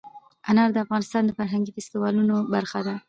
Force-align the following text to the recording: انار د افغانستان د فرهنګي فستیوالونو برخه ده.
انار 0.49 0.69
د 0.73 0.77
افغانستان 0.85 1.23
د 1.25 1.31
فرهنګي 1.37 1.71
فستیوالونو 1.75 2.35
برخه 2.53 2.79
ده. 2.87 2.95